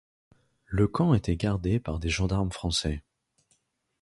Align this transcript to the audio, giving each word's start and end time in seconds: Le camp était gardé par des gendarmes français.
Le 0.65 0.87
camp 0.87 1.13
était 1.13 1.35
gardé 1.35 1.79
par 1.79 1.99
des 1.99 2.09
gendarmes 2.09 2.51
français. 2.51 3.03